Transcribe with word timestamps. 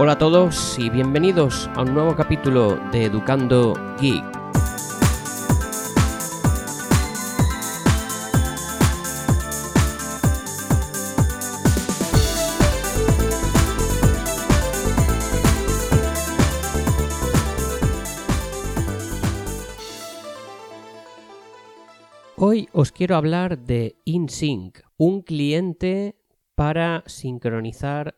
Hola 0.00 0.12
a 0.12 0.18
todos 0.18 0.78
y 0.78 0.90
bienvenidos 0.90 1.68
a 1.74 1.82
un 1.82 1.92
nuevo 1.92 2.14
capítulo 2.14 2.76
de 2.92 3.06
Educando 3.06 3.74
Geek. 4.00 4.24
Hoy 22.36 22.68
os 22.72 22.92
quiero 22.92 23.16
hablar 23.16 23.58
de 23.58 23.96
InSync, 24.04 24.78
un 24.96 25.22
cliente 25.22 26.14
para 26.54 27.02
sincronizar 27.06 28.14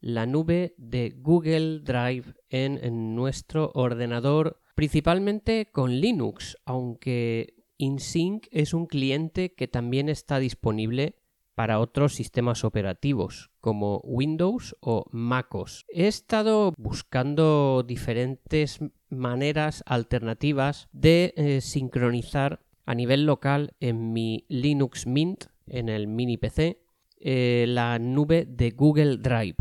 la 0.00 0.26
nube 0.26 0.74
de 0.78 1.14
Google 1.16 1.80
Drive 1.80 2.34
en, 2.48 3.14
nuestro 3.14 3.72
ordenador, 3.74 4.60
principalmente 4.74 5.70
con 5.72 6.00
Linux, 6.00 6.56
aunque 6.64 7.54
InSync 7.78 8.46
es 8.50 8.74
un 8.74 8.86
cliente 8.86 9.54
que 9.54 9.68
también 9.68 10.08
está 10.08 10.38
disponible 10.38 11.16
para 11.54 11.80
otros 11.80 12.14
sistemas 12.14 12.64
operativos 12.64 13.50
como 13.60 14.00
Windows 14.04 14.76
o 14.80 15.06
MacOS. 15.10 15.84
He 15.88 16.06
estado 16.06 16.74
buscando 16.76 17.82
diferentes 17.82 18.78
maneras 19.08 19.82
alternativas 19.86 20.88
de 20.92 21.32
eh, 21.36 21.60
sincronizar 21.62 22.60
a 22.84 22.94
nivel 22.94 23.24
local 23.24 23.74
en 23.80 24.12
mi 24.12 24.44
Linux 24.48 25.06
Mint, 25.06 25.46
en 25.66 25.88
el 25.88 26.06
mini 26.06 26.36
PC, 26.36 26.82
eh, 27.18 27.64
la 27.66 27.98
nube 27.98 28.46
de 28.46 28.70
Google 28.70 29.16
Drive. 29.16 29.56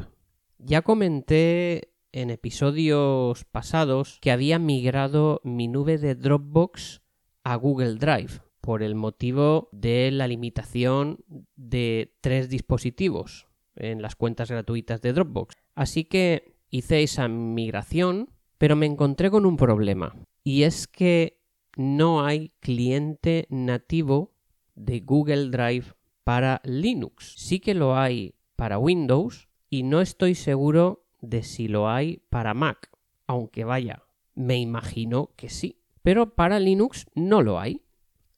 Ya 0.67 0.81
comenté 0.81 1.91
en 2.11 2.31
episodios 2.31 3.45
pasados 3.45 4.17
que 4.19 4.31
había 4.31 4.57
migrado 4.57 5.39
mi 5.43 5.67
nube 5.67 5.99
de 5.99 6.15
Dropbox 6.15 7.03
a 7.43 7.55
Google 7.55 7.97
Drive 7.97 8.41
por 8.61 8.81
el 8.81 8.95
motivo 8.95 9.69
de 9.71 10.09
la 10.09 10.27
limitación 10.27 11.19
de 11.55 12.15
tres 12.19 12.49
dispositivos 12.49 13.45
en 13.75 14.01
las 14.01 14.15
cuentas 14.15 14.49
gratuitas 14.49 15.03
de 15.03 15.13
Dropbox. 15.13 15.53
Así 15.75 16.05
que 16.05 16.55
hice 16.71 17.03
esa 17.03 17.27
migración, 17.27 18.31
pero 18.57 18.75
me 18.75 18.87
encontré 18.87 19.29
con 19.29 19.45
un 19.45 19.57
problema 19.57 20.15
y 20.43 20.63
es 20.63 20.87
que 20.87 21.43
no 21.77 22.25
hay 22.25 22.53
cliente 22.59 23.45
nativo 23.51 24.33
de 24.73 25.01
Google 25.01 25.51
Drive 25.51 25.93
para 26.23 26.59
Linux. 26.63 27.35
Sí 27.37 27.59
que 27.59 27.75
lo 27.75 27.95
hay 27.95 28.33
para 28.55 28.79
Windows, 28.79 29.44
y 29.69 29.83
no 29.83 30.01
estoy 30.01 30.35
seguro 30.35 31.05
de 31.21 31.43
si 31.43 31.67
lo 31.67 31.89
hay 31.89 32.21
para 32.29 32.53
Mac, 32.53 32.89
aunque 33.27 33.63
vaya, 33.63 34.03
me 34.35 34.57
imagino 34.57 35.31
que 35.35 35.49
sí. 35.49 35.79
Pero 36.01 36.35
para 36.35 36.59
Linux 36.59 37.07
no 37.15 37.41
lo 37.41 37.59
hay. 37.59 37.81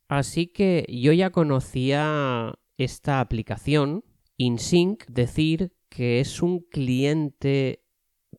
Así 0.07 0.47
que 0.47 0.85
yo 0.89 1.11
ya 1.11 1.31
conocía 1.31 2.57
esta 2.77 3.19
aplicación, 3.19 4.05
InSync, 4.37 5.05
decir 5.07 5.73
que 5.89 6.21
es 6.21 6.41
un 6.41 6.59
cliente 6.59 7.83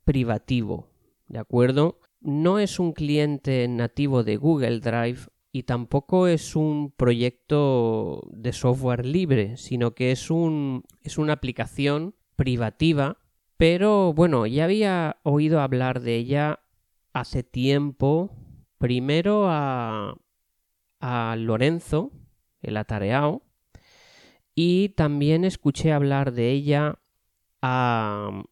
privativo, 0.05 0.89
¿de 1.27 1.39
acuerdo? 1.39 2.01
No 2.21 2.59
es 2.59 2.79
un 2.79 2.93
cliente 2.93 3.69
nativo 3.69 4.25
de 4.25 4.37
Google 4.37 4.81
Drive 4.81 5.29
y 5.53 5.65
tampoco 5.65 6.27
es 6.27 6.57
un 6.57 6.93
proyecto 6.97 8.23
de 8.33 8.53
software 8.53 9.05
libre, 9.05 9.57
sino 9.57 9.95
que 9.95 10.11
es, 10.11 10.31
un, 10.31 10.85
es 11.03 11.19
una 11.19 11.35
aplicación 11.35 12.15
privativa, 12.39 13.19
pero 13.57 14.13
bueno, 14.15 14.47
ya 14.47 14.65
había 14.65 15.17
oído 15.25 15.61
hablar 15.61 15.99
de 16.01 16.15
ella 16.15 16.61
hace 17.13 17.43
tiempo, 17.43 18.31
primero 18.79 19.47
a, 19.49 20.15
a 21.01 21.35
Lorenzo, 21.37 22.13
el 22.63 22.77
atareado, 22.77 23.43
y 24.55 24.91
también 24.91 25.45
escuché 25.45 25.93
hablar 25.93 26.31
de 26.31 26.53
ella 26.53 27.01
a 27.61 28.45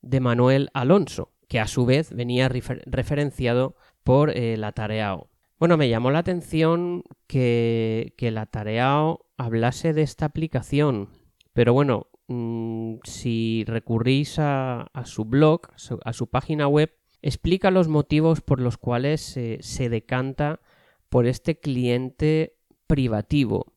de 0.00 0.20
Manuel 0.20 0.70
Alonso, 0.72 1.32
que 1.48 1.58
a 1.58 1.66
su 1.66 1.84
vez 1.84 2.14
venía 2.14 2.48
referenciado 2.48 3.74
por 4.04 4.30
el 4.30 4.62
atareado. 4.62 5.30
Bueno, 5.58 5.76
me 5.76 5.88
llamó 5.88 6.12
la 6.12 6.20
atención 6.20 7.02
que, 7.26 8.14
que 8.16 8.28
el 8.28 8.38
atareado 8.38 9.26
hablase 9.36 9.92
de 9.92 10.02
esta 10.02 10.26
aplicación, 10.26 11.08
pero 11.52 11.72
bueno, 11.72 12.06
Mm, 12.28 12.96
si 13.04 13.64
recurrís 13.66 14.38
a, 14.38 14.90
su 15.04 15.24
blog, 15.24 15.62
a 16.04 16.12
su 16.12 16.28
página 16.28 16.68
web, 16.68 16.94
explica 17.22 17.70
los 17.70 17.88
motivos 17.88 18.42
por 18.42 18.60
los 18.60 18.76
cuales 18.76 19.20
se 19.22 19.88
decanta 19.88 20.60
por 21.08 21.26
este 21.26 21.58
cliente 21.58 22.58
privativo. 22.86 23.72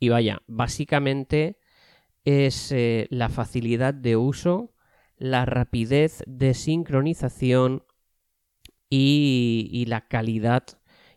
Y 0.00 0.08
vaya, 0.08 0.42
básicamente 0.48 1.58
es 2.24 2.72
eh, 2.72 3.06
la 3.10 3.28
facilidad 3.28 3.94
de 3.94 4.16
uso, 4.16 4.74
la 5.16 5.44
rapidez 5.44 6.24
de 6.26 6.54
sincronización 6.54 7.84
y, 8.90 9.84
la 9.86 10.08
calidad 10.08 10.64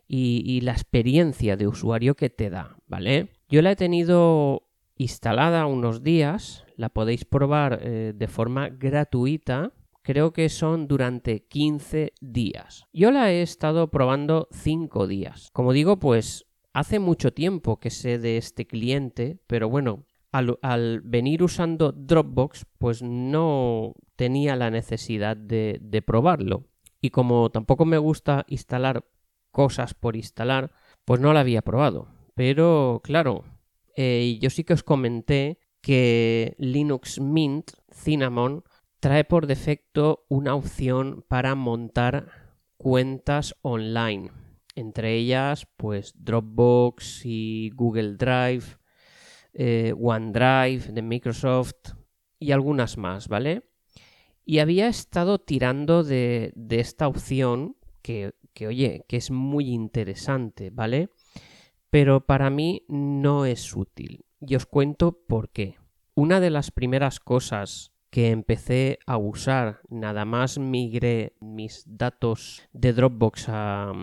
y, 0.08 0.44
y, 0.46 0.62
la 0.62 0.72
experiencia 0.74 1.58
de 1.58 1.68
usuario 1.68 2.16
que 2.16 2.30
te 2.30 2.50
da, 2.50 2.78
¿vale? 2.88 3.30
Yo 3.50 3.62
la 3.62 3.72
he 3.72 3.76
tenido 3.76 4.65
instalada 4.98 5.66
unos 5.66 6.04
días, 6.04 6.66
la 6.76 6.90
podéis 6.90 7.26
probar 7.26 7.80
eh, 7.82 8.14
de 8.16 8.28
forma 8.28 8.70
gratuita. 8.70 9.74
Creo 10.02 10.34
que 10.34 10.50
son 10.50 10.88
durante 10.88 11.46
15 11.48 12.14
días. 12.22 12.86
Yo 12.94 13.12
la 13.12 13.32
he 13.32 13.42
estado 13.42 13.90
probando 13.90 14.48
5 14.52 15.08
días. 15.08 15.50
Como 15.52 15.74
digo, 15.74 15.98
pues 15.98 16.46
hace 16.74 17.00
mucho 17.00 17.34
tiempo 17.34 17.80
que 17.80 17.90
sé 17.90 18.20
de 18.20 18.38
este 18.38 18.68
cliente, 18.68 19.40
pero 19.48 19.68
bueno, 19.70 20.06
al, 20.32 21.02
venir 21.02 21.42
usando 21.42 21.92
Dropbox, 21.92 22.66
pues 22.78 23.02
no 23.02 23.94
tenía 24.16 24.56
la 24.56 24.70
necesidad 24.70 25.38
de, 25.38 25.80
de 25.82 26.02
probarlo. 26.02 26.66
Y 27.02 27.10
como 27.10 27.50
tampoco 27.50 27.86
me 27.86 27.98
gusta 27.98 28.46
instalar 28.48 29.06
cosas 29.52 29.94
por 29.94 30.16
instalar, 30.16 30.72
pues 31.06 31.22
no 31.22 31.34
la 31.34 31.40
había 31.40 31.62
probado. 31.62 32.10
Pero 32.36 33.00
claro, 33.04 33.46
eh, 33.96 34.38
yo 34.42 34.50
sí 34.50 34.64
que 34.64 34.74
os 34.74 34.84
comenté 34.84 35.60
que 35.82 36.56
Linux 36.58 37.20
Mint 37.20 37.72
Cinnamon 37.92 38.64
trae 39.00 39.24
por 39.24 39.46
defecto 39.46 40.26
una 40.30 40.56
opción 40.56 41.24
para 41.28 41.54
montar 41.54 42.56
cuentas 42.78 43.56
online. 43.62 44.32
Entre 44.76 45.14
ellas, 45.14 45.68
pues 45.78 46.14
Dropbox 46.18 47.22
y 47.24 47.70
Google 47.76 48.16
Drive, 48.16 48.66
eh, 49.54 49.94
OneDrive 49.98 50.92
de 50.92 51.02
Microsoft 51.02 51.94
y 52.40 52.52
algunas 52.52 52.98
más, 52.98 53.28
¿vale? 53.28 53.64
Y 54.44 54.60
había 54.60 54.88
estado 54.88 55.40
tirando 55.40 56.04
de, 56.04 56.54
esta 56.70 57.08
opción 57.08 57.78
que, 58.02 58.34
que, 58.54 58.68
oye, 58.68 59.06
que 59.08 59.18
es 59.18 59.32
muy 59.32 59.70
interesante, 59.70 60.72
¿vale? 60.72 61.10
Pero 61.96 62.26
para 62.26 62.50
mí 62.50 62.84
no 62.90 63.46
es 63.46 63.74
útil. 63.74 64.26
Y 64.42 64.56
os 64.56 64.66
cuento 64.66 65.18
por 65.30 65.50
qué. 65.50 65.78
Una 66.14 66.42
de 66.42 66.50
las 66.50 66.70
primeras 66.70 67.22
cosas 67.22 67.94
que 68.10 68.32
empecé 68.32 69.00
a 69.06 69.16
usar, 69.16 69.80
nada 69.88 70.26
más 70.26 70.60
migré 70.60 71.38
mis 71.40 71.86
datos 71.88 72.68
de 72.74 72.92
Dropbox 72.92 73.46
a, 73.48 73.94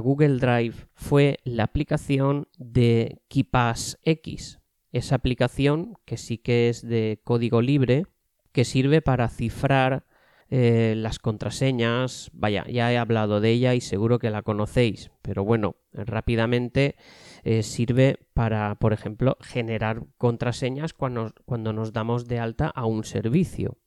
Google 0.00 0.38
Drive, 0.38 0.86
fue 0.94 1.40
la 1.44 1.64
aplicación 1.64 2.48
de 2.56 3.20
KeePass 3.28 3.98
X. 4.02 4.60
Esa 4.90 5.16
aplicación, 5.16 5.98
que 6.06 6.16
sí 6.16 6.38
que 6.38 6.70
es 6.70 6.80
de 6.80 7.20
código 7.22 7.60
libre, 7.60 8.06
que 8.52 8.64
sirve 8.64 9.02
para 9.02 9.28
cifrar 9.28 10.06
eh, 10.48 10.94
las 10.96 11.18
contraseñas. 11.18 12.30
Vaya, 12.32 12.64
ya 12.66 12.90
he 12.92 12.96
hablado 12.96 13.42
de 13.42 13.50
ella 13.50 13.74
y 13.74 13.82
seguro 13.82 14.18
que 14.18 14.30
la 14.30 14.40
conocéis, 14.40 15.10
pero 15.20 15.44
bueno, 15.44 15.76
rápidamente 15.92 16.96
eh, 17.42 17.62
sirve 17.62 18.18
para, 18.34 18.74
por 18.76 18.92
ejemplo, 18.92 19.36
generar 19.40 20.04
contraseñas 20.18 20.92
cuando, 20.92 21.32
cuando 21.44 21.72
nos 21.72 21.92
damos 21.92 22.28
de 22.28 22.38
alta 22.38 22.68
a 22.68 22.86
un 22.86 23.04
servicio. 23.04 23.78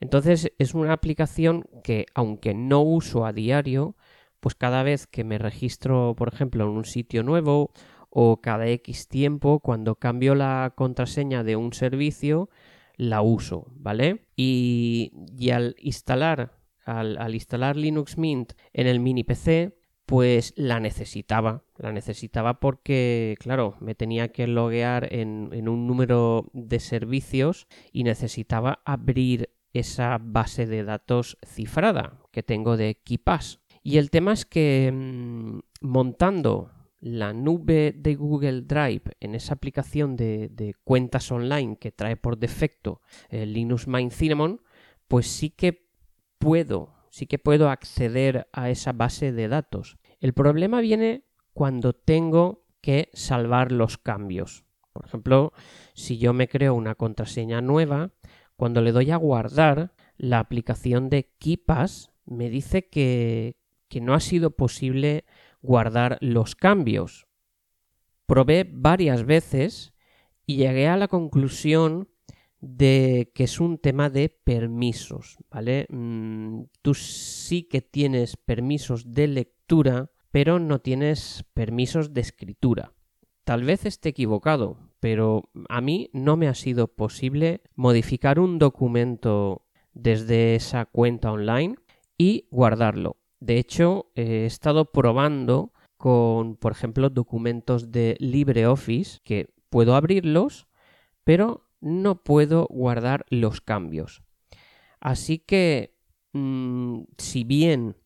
Entonces 0.00 0.52
es 0.58 0.74
una 0.74 0.92
aplicación 0.92 1.66
que, 1.84 2.06
aunque 2.14 2.54
no 2.54 2.80
uso 2.80 3.26
a 3.26 3.32
diario, 3.32 3.96
pues 4.40 4.54
cada 4.54 4.82
vez 4.82 5.06
que 5.06 5.24
me 5.24 5.38
registro, 5.38 6.14
por 6.16 6.32
ejemplo, 6.32 6.64
en 6.64 6.70
un 6.70 6.84
sitio 6.84 7.22
nuevo 7.22 7.72
o 8.08 8.40
cada 8.40 8.66
X 8.66 9.08
tiempo, 9.08 9.60
cuando 9.60 9.96
cambio 9.96 10.34
la 10.34 10.72
contraseña 10.74 11.44
de 11.44 11.56
un 11.56 11.72
servicio, 11.72 12.48
la 12.96 13.22
uso, 13.22 13.66
¿vale? 13.72 14.26
Y, 14.36 15.12
al 15.52 15.76
instalar, 15.78 16.58
al, 16.84 17.18
al 17.18 17.34
instalar 17.34 17.76
Linux 17.76 18.18
Mint 18.18 18.54
en 18.72 18.86
el 18.86 19.00
mini 19.00 19.22
PC, 19.22 19.79
pues 20.10 20.52
la 20.56 20.80
necesitaba. 20.80 21.62
La 21.76 21.92
necesitaba 21.92 22.58
porque, 22.58 23.36
claro, 23.38 23.76
me 23.78 23.94
tenía 23.94 24.32
que 24.32 24.48
loguear 24.48 25.06
en, 25.14 25.68
un 25.68 25.86
número 25.86 26.50
de 26.52 26.80
servicios 26.80 27.68
y 27.92 28.02
necesitaba 28.02 28.82
abrir 28.84 29.50
esa 29.72 30.18
base 30.20 30.66
de 30.66 30.82
datos 30.82 31.38
cifrada 31.46 32.18
que 32.32 32.42
tengo 32.42 32.76
de 32.76 32.96
KeePass. 32.96 33.60
Y 33.84 33.98
el 33.98 34.10
tema 34.10 34.32
es 34.32 34.44
que 34.44 34.90
mm, 34.92 35.60
montando 35.80 36.72
la 36.98 37.32
nube 37.32 37.94
de 37.96 38.16
Google 38.16 38.62
Drive 38.62 39.12
en 39.20 39.36
esa 39.36 39.54
aplicación 39.54 40.16
de, 40.16 40.74
cuentas 40.82 41.30
online 41.30 41.76
que 41.76 41.92
trae 41.92 42.16
por 42.16 42.36
defecto 42.36 43.00
Linux 43.30 43.86
Mint 43.86 44.10
Cinnamon, 44.10 44.60
pues 45.06 45.28
sí 45.28 45.50
que 45.50 45.88
puedo, 46.38 46.99
sí 47.10 47.26
que 47.26 47.38
puedo 47.38 47.68
acceder 47.68 48.48
a 48.52 48.70
esa 48.70 48.92
base 48.92 49.32
de 49.32 49.48
datos. 49.48 49.98
El 50.20 50.32
problema 50.32 50.80
viene 50.80 51.24
cuando 51.52 51.92
tengo 51.92 52.64
que 52.80 53.10
salvar 53.12 53.72
los 53.72 53.98
cambios. 53.98 54.64
Por 54.92 55.04
ejemplo, 55.04 55.52
si 55.94 56.18
yo 56.18 56.32
me 56.32 56.48
creo 56.48 56.74
una 56.74 56.94
contraseña 56.94 57.60
nueva, 57.60 58.12
cuando 58.56 58.80
le 58.80 58.92
doy 58.92 59.10
a 59.10 59.16
guardar, 59.16 59.92
la 60.16 60.38
aplicación 60.38 61.08
de 61.08 61.30
KeePass 61.38 62.12
me 62.26 62.50
dice 62.50 62.88
que, 62.88 63.56
que 63.88 64.00
no 64.00 64.14
ha 64.14 64.20
sido 64.20 64.50
posible 64.50 65.24
guardar 65.62 66.18
los 66.20 66.54
cambios. 66.56 67.26
Probé 68.26 68.68
varias 68.70 69.24
veces 69.24 69.92
y 70.46 70.56
llegué 70.56 70.88
a 70.88 70.96
la 70.96 71.08
conclusión 71.08 72.09
de 72.60 73.32
que 73.34 73.44
es 73.44 73.60
un 73.60 73.78
tema 73.78 74.10
de 74.10 74.28
permisos, 74.28 75.38
¿vale? 75.50 75.86
Mm, 75.88 76.64
tú 76.82 76.94
sí 76.94 77.64
que 77.64 77.80
tienes 77.80 78.36
permisos 78.36 79.12
de 79.12 79.28
lectura, 79.28 80.10
pero 80.30 80.58
no 80.58 80.80
tienes 80.80 81.44
permisos 81.54 82.12
de 82.12 82.20
escritura. 82.20 82.92
Tal 83.44 83.64
vez 83.64 83.86
esté 83.86 84.10
equivocado, 84.10 84.76
pero 85.00 85.48
a 85.68 85.80
mí 85.80 86.10
no 86.12 86.36
me 86.36 86.48
ha 86.48 86.54
sido 86.54 86.88
posible 86.88 87.62
modificar 87.74 88.38
un 88.38 88.58
documento 88.58 89.66
desde 89.94 90.54
esa 90.54 90.84
cuenta 90.86 91.32
online 91.32 91.76
y 92.18 92.46
guardarlo. 92.50 93.16
De 93.40 93.58
hecho, 93.58 94.12
he 94.14 94.44
estado 94.44 94.92
probando 94.92 95.72
con, 95.96 96.56
por 96.56 96.72
ejemplo, 96.72 97.08
documentos 97.08 97.90
de 97.90 98.16
LibreOffice 98.20 99.20
que 99.24 99.48
puedo 99.70 99.94
abrirlos, 99.94 100.68
pero 101.24 101.69
no 101.80 102.22
puedo 102.22 102.66
guardar 102.70 103.24
los 103.30 103.60
cambios. 103.60 104.22
Así 105.00 105.38
que, 105.38 105.96
mm, 106.32 107.02
si 107.18 107.44
bien 107.44 107.96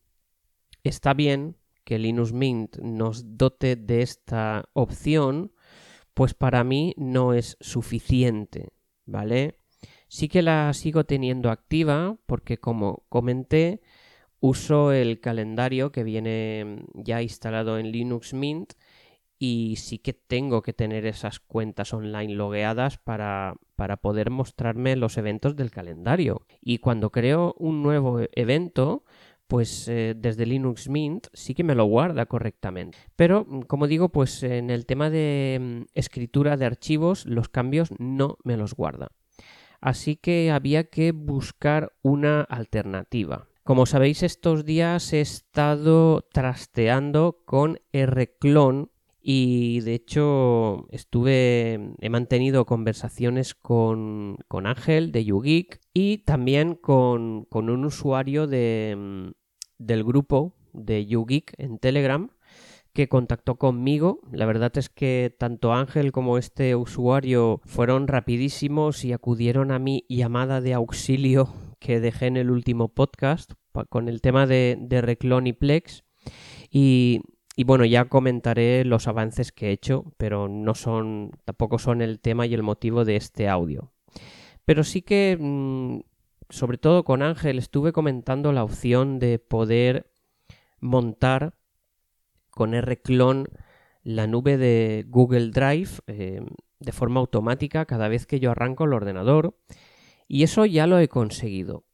está 0.83 1.13
bien 1.13 1.57
que 1.83 1.99
Linux 1.99 2.33
Mint 2.33 2.77
nos 2.77 3.37
dote 3.37 3.75
de 3.75 4.01
esta 4.01 4.69
opción, 4.73 5.51
pues 6.13 6.33
para 6.33 6.63
mí 6.63 6.93
no 6.97 7.33
es 7.33 7.57
suficiente, 7.59 8.69
¿vale? 9.05 9.59
Sí 10.07 10.29
que 10.29 10.41
la 10.41 10.73
sigo 10.73 11.03
teniendo 11.03 11.51
activa 11.51 12.17
porque 12.25 12.57
como 12.57 13.05
comenté, 13.09 13.81
uso 14.39 14.91
el 14.91 15.19
calendario 15.19 15.91
que 15.91 16.03
viene 16.03 16.85
ya 16.93 17.21
instalado 17.21 17.77
en 17.77 17.91
Linux 17.91 18.33
Mint 18.33 18.73
y 19.37 19.75
sí 19.77 19.99
que 19.99 20.13
tengo 20.13 20.61
que 20.61 20.73
tener 20.73 21.05
esas 21.05 21.39
cuentas 21.39 21.93
online 21.93 22.33
logueadas 22.33 22.97
para, 22.97 23.55
para, 23.75 23.97
poder 23.97 24.29
mostrarme 24.29 24.95
los 24.95 25.17
eventos 25.17 25.55
del 25.55 25.71
calendario. 25.71 26.45
Y 26.61 26.79
cuando 26.79 27.11
creo 27.11 27.55
un 27.57 27.83
nuevo 27.83 28.21
evento, 28.33 29.03
pues 29.47 29.87
eh, 29.87 30.15
desde 30.17 30.45
Linux 30.45 30.89
Mint 30.89 31.27
sí 31.33 31.53
que 31.53 31.63
me 31.63 31.75
lo 31.75 31.85
guarda 31.85 32.25
correctamente. 32.25 32.97
Pero, 33.15 33.45
mm, 33.47 33.61
como 33.61 33.87
digo, 33.87 34.09
pues 34.09 34.43
en 34.43 34.69
el 34.69 34.85
tema 34.85 35.09
de 35.09 35.59
mm, 35.61 35.81
escritura 35.93 36.57
de 36.57 36.65
archivos, 36.65 37.25
los 37.25 37.49
cambios 37.49 37.89
no 37.99 38.37
me 38.43 38.57
los 38.57 38.73
guarda. 38.73 39.11
Así 39.81 40.15
que 40.15 40.51
había 40.51 40.85
que 40.85 41.11
buscar 41.11 41.93
una 42.01 42.41
alternativa. 42.41 43.47
Como 43.63 43.85
sabéis, 43.85 44.23
estos 44.23 44.65
días 44.65 45.11
he 45.13 45.21
estado 45.21 46.27
trasteando 46.31 47.41
con 47.45 47.79
Rclone 47.93 48.89
y 49.27 49.79
de 49.79 49.95
hecho 49.95 50.85
estuve, 50.91 51.95
he 51.99 52.09
mantenido 52.11 52.67
conversaciones 52.67 53.55
con, 53.55 54.37
con 54.47 54.67
Ángel 54.67 55.11
de 55.11 55.25
YouGeek 55.25 55.81
y 55.95 56.19
también 56.19 56.75
con, 56.75 57.45
con 57.45 57.71
un 57.71 57.85
usuario 57.85 58.45
de, 58.45 58.93
mm, 58.95 59.31
del 59.79 60.03
grupo 60.03 60.53
de 60.73 61.07
YouGeek 61.07 61.55
en 61.57 61.79
Telegram 61.79 62.29
que 62.93 63.09
contactó 63.09 63.55
conmigo. 63.55 64.19
La 64.31 64.45
verdad 64.45 64.71
es 64.77 64.89
que 64.89 65.35
tanto 65.35 65.73
Ángel 65.73 66.11
como 66.11 66.37
este 66.37 66.75
usuario 66.75 67.61
fueron 67.65 68.07
rapidísimos 68.07 69.03
y 69.05 69.11
acudieron 69.11 69.71
a 69.71 69.79
mi 69.79 70.05
llamada 70.07 70.61
de 70.61 70.75
auxilio 70.75 71.51
que 71.79 71.99
dejé 71.99 72.27
en 72.27 72.37
el 72.37 72.51
último 72.51 72.89
podcast 72.89 73.53
con 73.89 74.07
el 74.07 74.21
tema 74.21 74.45
de, 74.45 74.77
de 74.79 75.01
Reclon 75.01 75.47
y 75.47 75.53
Plex. 75.53 76.03
Y, 76.69 77.21
y 77.55 77.63
bueno, 77.63 77.85
ya 77.85 78.05
comentaré 78.05 78.83
los 78.83 79.07
avances 79.07 79.51
que 79.51 79.67
he 79.67 79.71
hecho, 79.71 80.13
pero 80.17 80.49
no 80.49 80.75
son, 80.75 81.31
tampoco 81.45 81.79
son 81.79 82.01
el 82.01 82.19
tema 82.19 82.45
y 82.45 82.53
el 82.53 82.63
motivo 82.63 83.05
de 83.05 83.15
este 83.15 83.47
audio. 83.47 83.93
Pero 84.65 84.83
sí 84.83 85.01
que, 85.01 85.37
mm, 85.39 85.99
sobre 86.49 86.77
todo 86.77 87.03
con 87.03 87.21
Ángel, 87.21 87.57
estuve 87.57 87.93
comentando 87.93 88.51
la 88.51 88.63
opción 88.63 89.19
de 89.19 89.39
poder 89.39 90.11
montar 90.81 91.55
con 92.49 92.73
Rclone 92.73 93.45
la 94.03 94.27
nube 94.27 94.57
de 94.57 95.05
Google 95.07 95.49
Drive 95.49 95.89
eh, 96.07 96.41
de 96.79 96.91
forma 96.91 97.19
automática 97.19 97.85
cada 97.85 98.07
vez 98.07 98.25
que 98.27 98.39
yo 98.39 98.51
arranco 98.51 98.83
el 98.83 98.93
ordenador. 98.93 99.57
Y 100.27 100.43
eso 100.43 100.65
ya 100.65 100.87
lo 100.87 100.99
he 100.99 101.07
conseguido. 101.07 101.85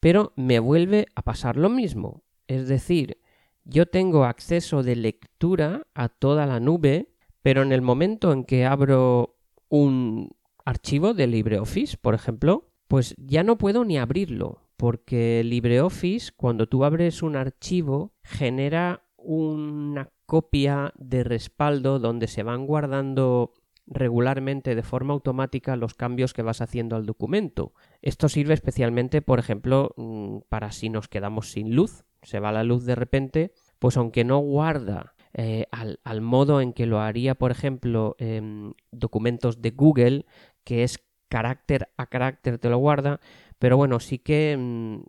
Pero 0.00 0.32
me 0.36 0.58
vuelve 0.58 1.06
a 1.14 1.22
pasar 1.22 1.56
lo 1.56 1.68
mismo. 1.68 2.24
Es 2.48 2.68
decir, 2.68 3.21
yo 3.64 3.86
tengo 3.86 4.24
acceso 4.24 4.82
de 4.82 4.96
lectura 4.96 5.86
a 5.94 6.08
toda 6.08 6.46
la 6.46 6.60
nube, 6.60 7.14
pero 7.42 7.62
en 7.62 7.72
el 7.72 7.82
momento 7.82 8.32
en 8.32 8.44
que 8.44 8.64
abro 8.64 9.36
un 9.68 10.30
archivo 10.64 11.14
de 11.14 11.26
LibreOffice, 11.26 11.96
por 11.96 12.14
ejemplo, 12.14 12.70
pues 12.88 13.14
ya 13.18 13.42
no 13.42 13.58
puedo 13.58 13.84
ni 13.84 13.98
abrirlo, 13.98 14.62
porque 14.76 15.42
LibreOffice, 15.44 16.32
cuando 16.36 16.68
tú 16.68 16.84
abres 16.84 17.22
un 17.22 17.36
archivo, 17.36 18.12
genera 18.22 19.04
una 19.16 20.10
copia 20.26 20.92
de 20.96 21.24
respaldo 21.24 21.98
donde 21.98 22.26
se 22.26 22.42
van 22.42 22.66
guardando 22.66 23.52
regularmente 23.86 24.74
de 24.74 24.82
forma 24.82 25.14
automática 25.14 25.76
los 25.76 25.94
cambios 25.94 26.32
que 26.32 26.42
vas 26.42 26.60
haciendo 26.60 26.96
al 26.96 27.06
documento. 27.06 27.74
Esto 28.02 28.28
sirve 28.28 28.52
especialmente, 28.54 29.22
por 29.22 29.38
ejemplo, 29.38 29.94
mm, 29.96 30.38
para 30.48 30.72
si 30.72 30.90
nos 30.90 31.06
quedamos 31.06 31.52
sin 31.52 31.74
luz, 31.74 32.04
se 32.22 32.40
va 32.40 32.50
la 32.52 32.64
luz 32.64 32.84
de 32.84 32.96
repente, 32.96 33.52
pues 33.78 33.96
aunque 33.96 34.24
no 34.24 34.38
guarda 34.38 35.14
eh, 35.34 35.66
al, 35.70 36.20
modo 36.20 36.60
en 36.60 36.72
que 36.72 36.86
lo 36.86 37.00
haría, 37.00 37.36
por 37.36 37.52
ejemplo, 37.52 38.16
en 38.18 38.74
documentos 38.90 39.62
de 39.62 39.70
Google, 39.70 40.26
que 40.64 40.82
es 40.82 41.00
carácter 41.28 41.88
a 41.96 42.06
carácter 42.06 42.58
te 42.58 42.68
lo 42.68 42.76
guarda, 42.78 43.20
pero 43.58 43.76
bueno, 43.76 44.00
sí 44.00 44.18
que 44.18 44.56
mm, 44.58 45.02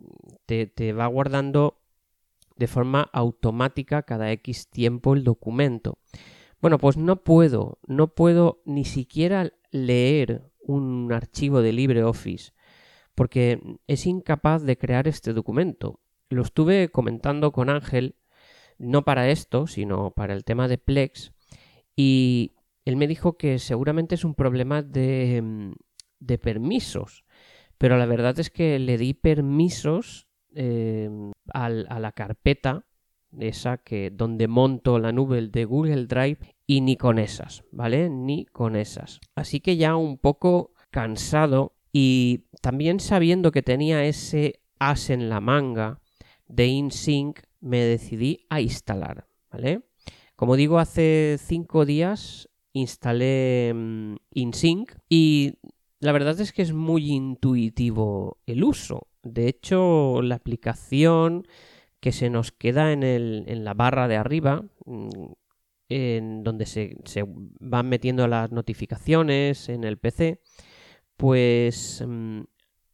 te, 0.46 0.66
te 0.66 0.92
va 0.92 1.06
guardando 1.08 1.80
de 2.56 2.68
forma 2.68 3.10
automática 3.12 4.04
cada 4.04 4.30
X 4.32 4.70
tiempo 4.70 5.14
el 5.14 5.24
documento. 5.24 5.98
Bueno, 6.60 6.78
pues 6.78 6.96
no 6.96 7.24
puedo, 7.24 7.78
no 7.86 8.14
puedo 8.14 8.62
ni 8.64 8.84
siquiera 8.84 9.52
leer 9.72 10.42
un 10.60 11.12
archivo 11.12 11.60
de 11.60 11.72
LibreOffice 11.72 12.52
porque 13.14 13.60
es 13.86 14.06
incapaz 14.06 14.62
de 14.62 14.76
crear 14.76 15.08
este 15.08 15.32
documento. 15.32 16.00
Lo 16.30 16.42
estuve 16.42 16.88
comentando 16.88 17.52
con 17.52 17.70
Ángel, 17.70 18.16
no 18.78 19.04
para 19.04 19.30
esto, 19.30 19.66
sino 19.66 20.10
para 20.10 20.34
el 20.34 20.44
tema 20.44 20.68
de 20.68 20.78
Plex, 20.78 21.32
y 21.96 22.52
él 22.84 22.96
me 22.96 23.06
dijo 23.06 23.36
que 23.36 23.58
seguramente 23.58 24.14
es 24.14 24.24
un 24.24 24.34
problema 24.34 24.82
de, 24.82 25.40
mm, 25.42 25.72
permisos, 26.42 27.24
pero 27.78 27.96
la 27.98 28.06
verdad 28.06 28.38
es 28.38 28.50
que 28.50 28.78
le 28.78 28.98
di 28.98 29.14
permisos 29.14 30.26
eh, 30.56 31.10
a 31.52 31.68
la 31.68 32.12
carpeta 32.12 32.86
esa 33.40 33.78
que 33.78 34.10
donde 34.10 34.48
monto 34.48 34.98
la 34.98 35.12
nube 35.12 35.48
de 35.48 35.64
Google 35.64 36.06
Drive 36.06 36.38
y 36.66 36.80
ni 36.80 36.96
con 36.96 37.18
esas, 37.18 37.64
¿vale? 37.70 38.08
Ni 38.10 38.46
con 38.46 38.76
esas. 38.76 39.20
Así 39.34 39.60
que 39.60 39.76
ya 39.76 39.96
un 39.96 40.18
poco 40.18 40.72
cansado 40.90 41.73
y 41.96 42.46
también 42.60 42.98
sabiendo 42.98 43.52
que 43.52 43.62
tenía 43.62 44.04
ese 44.04 44.60
as 44.80 45.10
en 45.10 45.28
la 45.28 45.40
manga 45.40 46.00
de 46.48 46.66
InSync, 46.66 47.38
me 47.60 47.78
decidí 47.78 48.46
a 48.50 48.60
instalar, 48.60 49.28
¿vale? 49.48 49.82
Como 50.34 50.56
digo, 50.56 50.80
hace 50.80 51.38
cinco 51.38 51.84
días 51.84 52.48
instalé 52.72 53.72
mm, 53.72 54.16
InSync 54.32 54.90
y 55.08 55.54
la 56.00 56.10
verdad 56.10 56.40
es 56.40 56.52
que 56.52 56.62
es 56.62 56.72
muy 56.72 57.12
intuitivo 57.12 58.38
el 58.44 58.64
uso. 58.64 59.06
De 59.22 59.46
hecho, 59.46 60.20
la 60.20 60.34
aplicación 60.34 61.46
que 62.00 62.10
se 62.10 62.28
nos 62.28 62.50
queda 62.50 62.92
en, 62.92 63.04
el, 63.04 63.44
en 63.46 63.62
la 63.62 63.74
barra 63.74 64.08
de 64.08 64.16
arriba, 64.16 64.64
mm, 64.84 65.26
en 65.90 66.42
donde 66.42 66.66
se, 66.66 66.96
se, 67.04 67.24
van 67.24 67.88
metiendo 67.88 68.26
las 68.26 68.50
notificaciones 68.50 69.68
en 69.68 69.84
el 69.84 69.96
PC, 69.96 70.40
pues 71.16 72.04
mm, 72.06 72.42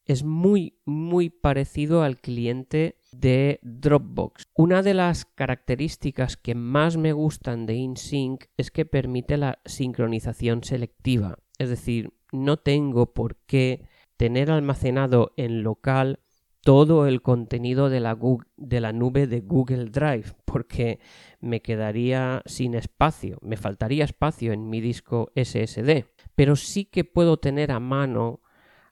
es 0.06 0.24
muy, 0.24 0.74
muy 0.84 1.30
parecido 1.30 2.02
al 2.02 2.18
cliente 2.18 2.96
de 3.12 3.60
Dropbox. 3.62 4.44
Una 4.54 4.82
de 4.82 4.94
las 4.94 5.24
características 5.24 6.36
que 6.36 6.54
más 6.54 6.96
me 6.96 7.12
gustan 7.12 7.66
de 7.66 7.74
InSync 7.74 8.44
es 8.56 8.70
que 8.70 8.84
permite 8.84 9.36
la 9.36 9.60
sincronización 9.64 10.64
selectiva. 10.64 11.38
Es 11.58 11.68
decir, 11.68 12.12
no 12.32 12.56
tengo 12.56 13.12
por 13.12 13.36
qué 13.46 13.84
tener 14.16 14.50
almacenado 14.50 15.32
en 15.36 15.62
local 15.62 16.20
todo 16.62 17.06
el 17.06 17.22
contenido 17.22 17.88
de 17.88 18.00
la, 18.00 18.18
de 18.56 18.80
la, 18.80 18.92
nube 18.92 19.26
de 19.26 19.40
Google 19.40 19.86
Drive 19.86 20.32
porque 20.44 20.98
me 21.40 21.62
quedaría 21.62 22.42
sin 22.46 22.74
espacio, 22.74 23.38
me 23.42 23.56
faltaría 23.56 24.04
espacio 24.04 24.52
en 24.52 24.68
mi 24.68 24.80
disco 24.80 25.32
SSD. 25.34 26.04
Pero 26.34 26.56
sí 26.56 26.84
que 26.84 27.04
puedo 27.04 27.38
tener 27.38 27.72
a 27.72 27.80
mano 27.80 28.40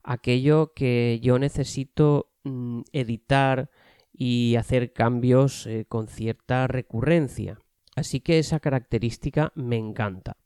aquello 0.02 0.72
que 0.74 1.20
yo 1.22 1.38
necesito 1.38 2.32
mm, 2.44 2.80
editar 2.92 3.70
y 4.12 4.56
hacer 4.56 4.92
cambios 4.92 5.66
eh, 5.66 5.84
con 5.88 6.08
cierta 6.08 6.66
recurrencia. 6.66 7.58
Así 7.94 8.20
que 8.20 8.38
esa 8.38 8.60
característica 8.60 9.52
me 9.54 9.76
encanta. 9.76 10.36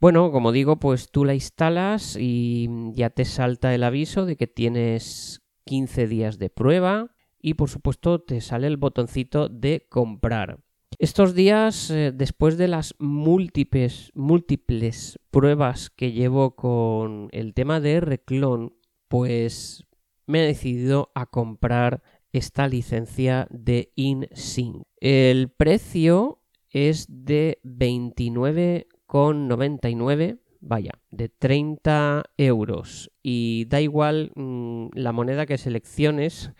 Bueno, 0.00 0.32
como 0.32 0.50
digo, 0.50 0.80
pues 0.80 1.10
tú 1.10 1.24
la 1.24 1.34
instalas 1.34 2.16
y 2.18 2.68
ya 2.92 3.10
te 3.10 3.24
salta 3.24 3.74
el 3.74 3.84
aviso 3.84 4.26
de 4.26 4.36
que 4.36 4.48
tienes 4.48 5.42
15 5.64 6.08
días 6.08 6.38
de 6.38 6.50
prueba 6.50 7.14
y 7.40 7.54
por 7.54 7.70
supuesto 7.70 8.20
te 8.20 8.40
sale 8.40 8.66
el 8.66 8.76
botoncito 8.76 9.48
de 9.48 9.86
comprar. 9.88 10.58
Estos 11.02 11.34
días, 11.34 11.90
eh, 11.90 12.12
después 12.14 12.56
de 12.56 12.68
las 12.68 12.94
múltiples, 13.00 14.12
múltiples 14.14 15.18
pruebas 15.32 15.90
que 15.90 16.12
llevo 16.12 16.54
con 16.54 17.28
el 17.32 17.54
tema 17.54 17.80
de 17.80 18.00
Reclon, 18.00 18.76
pues 19.08 19.84
me 20.28 20.44
he 20.44 20.46
decidido 20.46 21.10
a 21.16 21.26
comprar 21.26 22.04
esta 22.30 22.68
licencia 22.68 23.48
de 23.50 23.90
InSync. 23.96 24.84
El 25.00 25.50
precio 25.50 26.40
es 26.70 27.06
de 27.08 27.58
29 27.64 28.86
con 29.04 29.48
99, 29.48 30.38
vaya, 30.60 30.92
de 31.10 31.28
30 31.28 32.22
euros. 32.36 33.10
Y 33.24 33.64
da 33.64 33.80
igual 33.80 34.30
mm, 34.36 34.90
la 34.94 35.10
moneda 35.10 35.46
que 35.46 35.58
selecciones, 35.58 36.52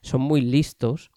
son 0.00 0.22
muy 0.22 0.40
listos 0.40 1.10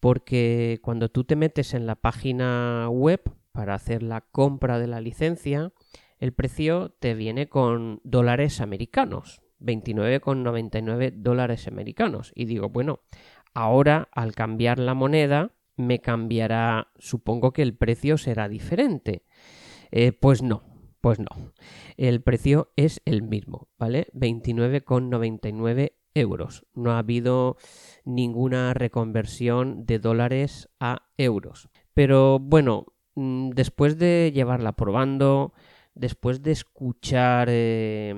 porque 0.00 0.78
cuando 0.82 1.08
tú 1.08 1.24
te 1.24 1.36
metes 1.36 1.74
en 1.74 1.86
la 1.86 1.96
página 1.96 2.88
web 2.90 3.22
para 3.52 3.74
hacer 3.74 4.02
la 4.02 4.20
compra 4.20 4.78
de 4.78 4.86
la 4.86 5.00
licencia, 5.00 5.72
el 6.18 6.32
precio 6.32 6.94
te 6.98 7.14
viene 7.14 7.48
con 7.48 8.00
dólares 8.04 8.60
americanos, 8.60 9.42
29,99 9.60 11.12
dólares 11.16 11.66
americanos. 11.68 12.32
Y 12.34 12.44
digo, 12.46 12.68
bueno, 12.68 13.00
ahora 13.54 14.08
al 14.12 14.34
cambiar 14.34 14.78
la 14.78 14.94
moneda 14.94 15.52
me 15.76 16.00
cambiará, 16.00 16.88
supongo 16.98 17.52
que 17.52 17.62
el 17.62 17.74
precio 17.74 18.18
será 18.18 18.48
diferente. 18.48 19.24
Eh, 19.90 20.12
pues 20.12 20.42
no, 20.42 20.62
pues 21.00 21.18
no. 21.18 21.52
El 21.96 22.22
precio 22.22 22.72
es 22.76 23.02
el 23.04 23.22
mismo, 23.22 23.68
¿vale? 23.78 24.08
29,99 24.14 25.92
euros. 26.16 26.64
No 26.74 26.92
ha 26.92 26.98
habido 26.98 27.56
ninguna 28.04 28.74
reconversión 28.74 29.86
de 29.86 29.98
dólares 29.98 30.68
a 30.80 31.02
euros. 31.16 31.68
Pero 31.94 32.38
bueno, 32.38 32.86
mm, 33.14 33.50
después 33.50 33.98
de 33.98 34.32
llevarla 34.34 34.72
probando, 34.72 35.52
después 35.94 36.42
de 36.42 36.52
escuchar 36.52 37.48
eh, 37.50 38.14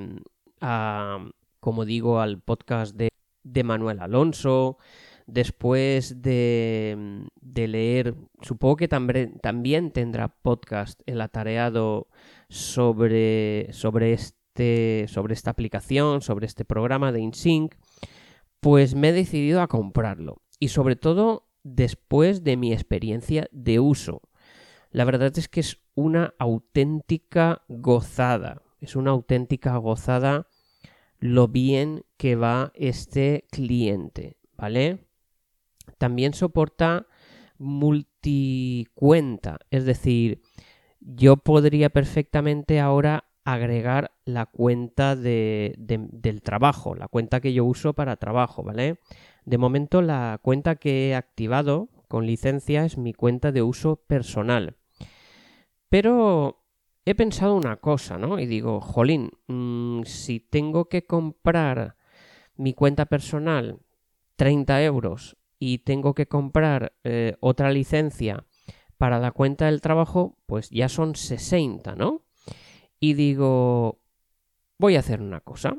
a, 0.61 1.28
como 1.61 1.85
digo, 1.85 2.21
al 2.21 2.40
podcast 2.40 2.97
de, 2.97 3.11
de 3.43 3.64
Manuel 3.64 4.00
Alonso, 4.00 4.78
después 5.26 6.23
de, 6.23 7.26
de 7.40 7.69
leer, 7.69 8.14
supongo 8.40 8.76
que 8.76 8.88
también, 8.88 9.38
también 9.40 9.93
tendrá 9.93 10.28
podcast 10.28 11.00
el 11.07 11.21
atareado 11.21 12.09
sobre, 12.49 13.69
sobre, 13.73 14.14
este, 14.14 14.38
sobre 15.09 15.35
esta 15.35 15.50
aplicación, 15.50 16.21
sobre 16.21 16.47
este 16.47 16.65
programa 16.65 17.12
de 17.12 17.21
InSync, 17.21 17.75
pues 18.61 18.95
me 18.95 19.11
he 19.11 19.12
decidido 19.12 19.61
a 19.61 19.69
comprarlo. 19.69 20.43
Y 20.59 20.69
sobre 20.69 20.97
todo 20.97 21.49
después 21.62 22.45
de 22.45 22.57
mi 22.57 22.73
experiencia 22.73 23.49
de 23.53 23.81
uso. 23.81 24.23
La 24.91 25.05
verdad 25.05 25.37
es 25.37 25.49
que 25.49 25.61
es 25.61 25.79
una 25.95 26.35
auténtica 26.38 27.62
gozada. 27.69 28.62
Es 28.81 28.97
una 28.97 29.11
auténtica 29.11 29.77
gozada 29.77 30.49
lo 31.19 31.49
bien 31.49 32.05
que 32.17 32.37
va 32.37 32.73
este 32.75 33.47
cliente, 33.50 34.38
¿vale? 34.57 35.07
También 35.99 36.33
soporta 36.33 37.07
multicuenta, 37.59 39.59
es 39.71 39.85
decir, 39.85 40.41
yo 41.00 41.38
podría 41.38 41.91
perfectamente 41.91 42.81
ahora 42.81 43.27
agregar 43.52 44.12
la 44.25 44.47
cuenta 44.47 45.17
de, 45.17 45.75
del 45.78 46.43
trabajo, 46.43 46.95
la 46.95 47.09
cuenta 47.09 47.40
que 47.40 47.52
yo 47.52 47.64
uso 47.64 47.95
para 47.95 48.17
trabajo, 48.17 48.62
¿vale? 48.62 48.99
De 49.45 49.59
momento 49.59 50.02
la 50.02 50.38
cuenta 50.43 50.76
que 50.76 51.09
he 51.09 51.14
activado 51.14 51.88
con 52.09 52.26
licencia 52.26 52.85
es 52.85 52.99
mi 52.99 53.14
cuenta 53.14 53.52
de 53.52 53.62
uso 53.62 53.97
personal. 53.97 54.76
Pero 55.88 56.62
he 57.05 57.14
pensado 57.14 57.55
una 57.55 57.76
cosa, 57.76 58.19
¿no? 58.19 58.38
Y 58.38 58.47
digo, 58.47 58.81
jolín, 58.81 59.31
mm, 59.47 60.02
si 60.05 60.40
tengo 60.40 60.88
que 60.90 61.07
comprar 61.07 61.97
mi 62.57 62.75
cuenta 62.75 63.07
personal 63.07 63.81
30 64.37 64.83
euros 64.83 65.37
y 65.59 65.78
tengo 65.78 66.14
que 66.14 66.28
comprar 66.28 66.93
eh, 67.05 67.37
otra 67.40 67.71
licencia 67.71 68.45
para 68.99 69.19
la 69.19 69.31
cuenta 69.31 69.67
del 69.67 69.81
trabajo, 69.81 70.37
pues 70.47 70.69
ya 70.71 70.88
son 70.88 71.14
60, 71.14 71.97
¿no? 71.97 72.27
Y 73.00 73.14
digo, 73.14 74.00
voy 74.78 74.97
a 74.97 75.00
hacer 75.00 75.21
una 75.21 75.40
cosa. 75.40 75.76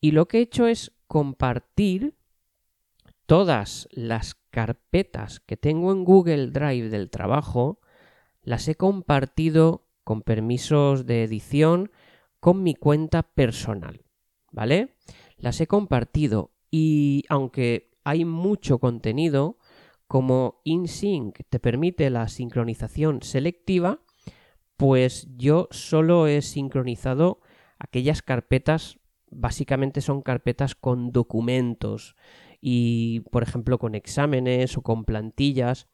Y 0.00 0.10
lo 0.10 0.26
que 0.26 0.38
he 0.38 0.42
hecho 0.42 0.66
es 0.66 0.92
compartir 1.06 2.14
todas 3.26 3.88
las 3.92 4.34
carpetas 4.50 5.40
que 5.40 5.56
tengo 5.56 5.92
en 5.92 6.04
Google 6.04 6.48
Drive 6.48 6.90
del 6.90 7.10
trabajo, 7.10 7.80
las 8.42 8.68
he 8.68 8.74
compartido 8.74 9.86
con 10.04 10.22
permisos 10.22 11.06
de 11.06 11.24
edición 11.24 11.90
con 12.40 12.62
mi 12.62 12.74
cuenta 12.74 13.22
personal, 13.22 14.04
¿vale? 14.50 14.96
Las 15.36 15.60
he 15.60 15.66
compartido 15.66 16.52
y 16.70 17.24
aunque 17.28 17.92
hay 18.04 18.24
mucho 18.24 18.78
contenido, 18.78 19.58
como 20.08 20.60
InSync 20.64 21.38
te 21.48 21.60
permite 21.60 22.10
la 22.10 22.28
sincronización 22.28 23.22
selectiva, 23.22 24.00
pues 24.82 25.28
yo 25.36 25.68
solo 25.70 26.26
he 26.26 26.42
sincronizado 26.42 27.38
aquellas 27.78 28.20
carpetas, 28.20 28.98
básicamente 29.30 30.00
son 30.00 30.22
carpetas 30.22 30.74
con 30.74 31.12
documentos 31.12 32.16
y, 32.60 33.20
por 33.30 33.44
ejemplo, 33.44 33.78
con 33.78 33.94
exámenes 33.94 34.76
o 34.76 34.82
con 34.82 35.04
plantillas 35.04 35.86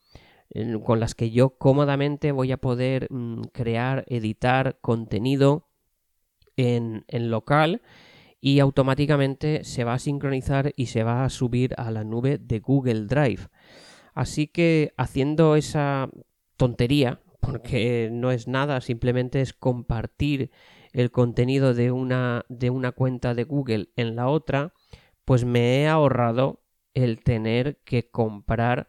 con 0.86 1.00
las 1.00 1.14
que 1.14 1.30
yo 1.30 1.58
cómodamente 1.58 2.32
voy 2.32 2.50
a 2.50 2.56
poder 2.56 3.08
mm, 3.10 3.42
crear, 3.52 4.06
editar 4.08 4.78
contenido 4.80 5.68
en, 6.56 7.04
en 7.08 7.30
local 7.30 7.82
y 8.40 8.58
automáticamente 8.58 9.64
se 9.64 9.84
va 9.84 9.92
a 9.92 9.98
sincronizar 9.98 10.72
y 10.76 10.86
se 10.86 11.02
va 11.02 11.26
a 11.26 11.28
subir 11.28 11.74
a 11.76 11.90
la 11.90 12.04
nube 12.04 12.38
de 12.38 12.60
Google 12.60 13.04
Drive. 13.04 13.48
Así 14.14 14.46
que 14.46 14.94
haciendo 14.96 15.56
esa 15.56 16.08
tontería, 16.56 17.20
porque 17.40 18.10
no 18.12 18.30
es 18.30 18.48
nada, 18.48 18.80
simplemente 18.80 19.40
es 19.40 19.52
compartir 19.52 20.50
el 20.92 21.10
contenido 21.10 21.74
de 21.74 21.92
una, 21.92 22.44
de 22.48 22.70
una 22.70 22.92
cuenta 22.92 23.34
de 23.34 23.44
Google 23.44 23.88
en 23.96 24.16
la 24.16 24.28
otra, 24.28 24.72
pues 25.24 25.44
me 25.44 25.82
he 25.82 25.88
ahorrado 25.88 26.62
el 26.94 27.20
tener 27.22 27.78
que 27.84 28.10
comprar 28.10 28.88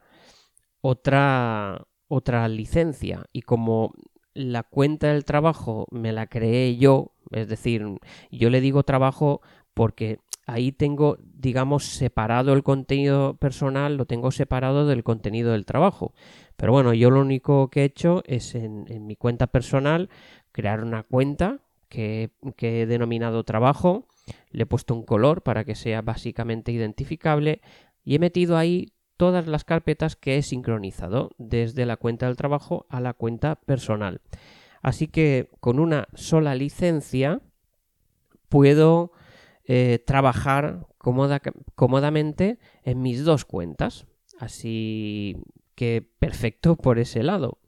otra, 0.81 1.87
otra 2.07 2.47
licencia. 2.47 3.25
Y 3.33 3.41
como 3.41 3.93
la 4.33 4.63
cuenta 4.63 5.07
del 5.07 5.25
trabajo 5.25 5.87
me 5.91 6.13
la 6.13 6.27
creé 6.27 6.77
yo, 6.77 7.13
es 7.31 7.47
decir, 7.47 7.85
yo 8.31 8.49
le 8.49 8.61
digo 8.61 8.83
trabajo 8.83 9.41
porque 9.73 10.19
ahí 10.51 10.71
tengo, 10.71 11.17
digamos, 11.21 11.85
separado 11.85 12.53
el 12.53 12.63
contenido 12.63 13.35
personal, 13.37 13.97
lo 13.97 14.05
tengo 14.05 14.31
separado 14.31 14.87
del 14.87 15.03
contenido 15.03 15.51
del 15.51 15.65
trabajo. 15.65 16.13
Pero 16.57 16.71
bueno, 16.71 16.93
yo 16.93 17.09
lo 17.11 17.21
único 17.21 17.69
que 17.69 17.81
he 17.81 17.85
hecho 17.85 18.23
es 18.25 18.55
en, 18.55 18.85
mi 19.05 19.15
cuenta 19.15 19.47
personal 19.47 20.09
crear 20.51 20.83
una 20.83 21.03
cuenta 21.03 21.59
que, 21.87 22.31
que 22.55 22.81
he 22.81 22.85
denominado 22.85 23.43
trabajo, 23.43 24.07
le 24.51 24.63
he 24.63 24.65
puesto 24.65 24.93
un 24.93 25.03
color 25.03 25.41
para 25.41 25.63
que 25.63 25.75
sea 25.75 26.01
básicamente 26.01 26.71
identificable 26.71 27.61
y 28.03 28.15
he 28.15 28.19
metido 28.19 28.57
ahí 28.57 28.93
todas 29.17 29.47
las 29.47 29.63
carpetas 29.63 30.15
que 30.15 30.37
he 30.37 30.41
sincronizado 30.41 31.31
desde 31.37 31.85
la 31.85 31.97
cuenta 31.97 32.27
del 32.27 32.37
trabajo 32.37 32.85
a 32.89 33.01
la 33.01 33.13
cuenta 33.13 33.55
personal. 33.55 34.21
Así 34.81 35.07
que 35.07 35.49
con 35.59 35.79
una 35.79 36.07
sola 36.13 36.55
licencia 36.55 37.41
puedo 38.47 39.11
eh, 39.71 40.03
trabajar 40.03 40.87
cómodamente 40.97 42.57
en 42.81 43.03
mis 43.03 43.23
dos 43.23 43.45
cuentas. 43.45 44.07
Así 44.39 45.37
que 45.75 46.01
perfecto 46.17 46.75
por 46.75 46.97
ese 46.97 47.21
lado. 47.21 47.59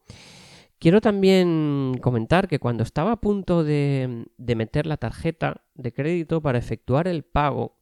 Quiero 0.79 0.99
también 0.99 1.99
comentar 2.01 2.47
que 2.47 2.57
cuando 2.57 2.81
estaba 2.81 3.11
a 3.11 3.21
punto 3.21 3.63
de, 3.63 4.25
meter 4.39 4.87
la 4.87 4.97
tarjeta 4.97 5.63
de 5.75 5.93
crédito 5.93 6.41
para 6.41 6.57
efectuar 6.57 7.07
el 7.07 7.23
pago 7.23 7.77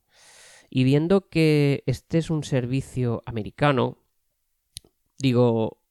y 0.69 0.83
viendo 0.83 1.29
que 1.29 1.85
este 1.85 2.17
es 2.17 2.29
un 2.29 2.43
servicio 2.43 3.23
americano, 3.25 3.99
digo, 5.17 5.81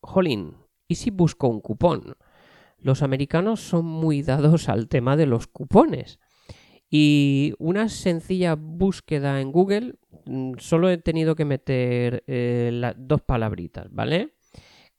jolín, 0.00 0.56
¿y 0.88 0.96
si 0.96 1.10
busco 1.10 1.46
un 1.46 1.60
cupón? 1.60 2.16
Los 2.78 3.02
americanos 3.04 3.60
son 3.60 3.84
muy 3.84 4.22
dados 4.22 4.68
al 4.68 4.88
tema 4.88 5.16
de 5.16 5.26
los 5.26 5.46
cupones. 5.46 6.18
Y 6.88 7.54
una 7.58 7.88
sencilla 7.88 8.54
búsqueda 8.54 9.40
en 9.40 9.52
Google, 9.52 9.94
mm, 10.24 10.54
solo 10.58 10.88
he 10.88 10.98
tenido 10.98 11.34
que 11.34 11.44
meter 11.44 12.24
eh, 12.26 12.92
dos 12.96 13.22
palabritas, 13.22 13.88
¿vale? 13.90 14.36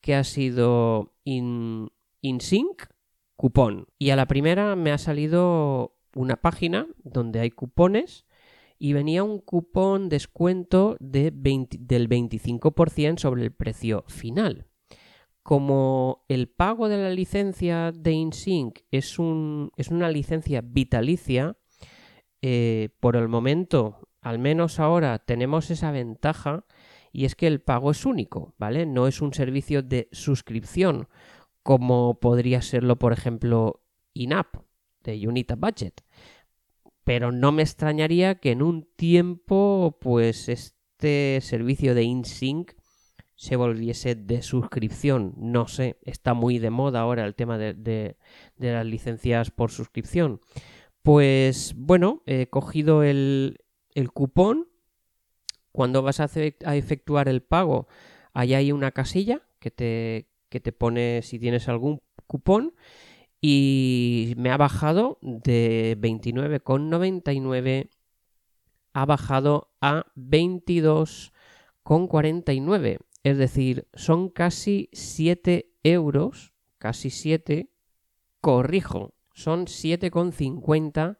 que 0.01 0.15
ha 0.15 0.23
sido 0.23 1.13
in, 1.23 1.89
InSync 2.21 2.83
cupón. 3.35 3.87
Y 3.99 4.11
a 4.11 4.15
la 4.15 4.25
primera 4.25 4.75
me 4.75 4.91
ha 4.91 4.97
salido 4.97 5.97
una 6.15 6.37
página 6.37 6.87
donde 7.03 7.39
hay 7.39 7.51
cupones 7.51 8.25
y 8.79 8.93
venía 8.93 9.23
un 9.23 9.39
cupón 9.39 10.09
descuento 10.09 10.97
de 10.99 11.31
del 11.31 12.09
25% 12.09 13.19
sobre 13.19 13.43
el 13.43 13.51
precio 13.51 14.05
final. 14.07 14.67
Como 15.43 16.25
el 16.27 16.47
pago 16.49 16.89
de 16.89 16.97
la 16.97 17.09
licencia 17.09 17.91
de 17.91 18.11
InSync 18.11 18.79
es 18.91 19.19
una 19.19 20.09
licencia 20.09 20.61
vitalicia, 20.61 21.57
eh, 22.49 22.87
por 23.01 23.17
el 23.17 23.27
momento, 23.27 24.07
al 24.21 24.39
menos 24.39 24.79
ahora, 24.79 25.19
tenemos 25.19 25.69
esa 25.69 25.91
ventaja 25.91 26.63
y 27.11 27.25
es 27.25 27.35
que 27.35 27.45
el 27.45 27.59
pago 27.59 27.91
es 27.91 28.05
único, 28.05 28.55
¿vale? 28.57 28.85
No 28.85 29.05
es 29.07 29.21
un 29.21 29.33
servicio 29.33 29.83
de 29.83 30.07
suscripción 30.13 31.09
como 31.61 32.21
podría 32.21 32.61
serlo, 32.61 32.95
por 32.95 33.11
ejemplo, 33.11 33.83
INAP 34.13 34.55
de 35.03 35.27
Unita 35.27 35.57
Budget. 35.57 36.05
Pero 37.03 37.33
no 37.33 37.51
me 37.51 37.63
extrañaría 37.63 38.35
que 38.35 38.51
en 38.51 38.61
un 38.61 38.87
tiempo, 38.95 39.97
pues 39.99 40.47
este 40.47 41.41
servicio 41.41 41.93
de 41.95 42.03
InSync 42.03 42.71
se 43.35 43.57
volviese 43.57 44.15
de 44.15 44.41
suscripción. 44.41 45.33
No 45.35 45.67
sé, 45.67 45.97
está 46.03 46.33
muy 46.33 46.59
de 46.59 46.69
moda 46.69 47.01
ahora 47.01 47.25
el 47.25 47.35
tema 47.35 47.57
de, 47.57 47.73
de 47.73 48.15
las 48.57 48.85
licencias 48.85 49.51
por 49.51 49.69
suscripción. 49.69 50.39
Pues 51.07 51.73
bueno, 51.77 52.21
he 52.25 52.47
cogido 52.47 53.01
el, 53.01 53.61
cupón. 54.13 54.67
Cuando 55.71 56.01
vas 56.01 56.19
a, 56.19 56.29
efectuar 56.75 57.29
el 57.29 57.41
pago, 57.41 57.87
ahí 58.33 58.53
hay 58.53 58.73
una 58.73 58.91
casilla 58.91 59.47
que 59.59 59.71
te, 59.71 60.27
que 60.49 60.59
te 60.59 60.73
pone 60.73 61.21
si 61.21 61.39
tienes 61.39 61.69
algún 61.69 62.01
cupón 62.27 62.73
y 63.39 64.33
me 64.35 64.51
ha 64.51 64.57
bajado 64.57 65.17
de 65.21 65.97
29,99 65.97 67.89
ha 68.91 69.05
bajado 69.05 69.71
a 69.79 70.07
22,49 70.17 72.97
es 73.23 73.37
decir 73.37 73.87
son 73.93 74.27
casi 74.27 74.89
7 74.91 75.71
euros 75.83 76.51
casi 76.79 77.11
7 77.11 77.69
corrijo 78.41 79.13
son 79.37 79.67
7,50 79.67 81.19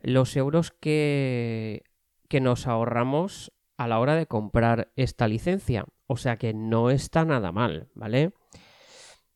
los 0.00 0.36
euros 0.36 0.70
que, 0.70 1.82
que 2.28 2.40
nos 2.40 2.68
ahorramos 2.68 3.52
a 3.76 3.88
la 3.88 3.98
hora 3.98 4.14
de 4.14 4.26
comprar 4.26 4.92
esta 4.94 5.26
licencia. 5.26 5.84
O 6.06 6.16
sea 6.16 6.36
que 6.36 6.54
no 6.54 6.90
está 6.90 7.24
nada 7.24 7.50
mal, 7.50 7.88
¿vale? 7.94 8.30